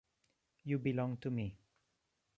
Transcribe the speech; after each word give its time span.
You 0.63 0.79
Belong 0.79 1.17
to 1.17 1.29
Me 1.29 1.55